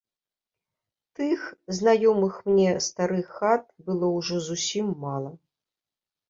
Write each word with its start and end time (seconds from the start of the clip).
Тых, 1.17 1.41
знаёмых 1.79 2.39
мне, 2.49 2.71
старых 2.87 3.27
хат 3.43 3.63
было 3.91 4.07
ўжо 4.17 4.35
зусім 4.49 4.91
мала. 5.07 5.31